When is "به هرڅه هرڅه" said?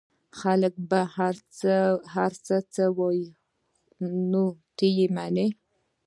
0.89-2.85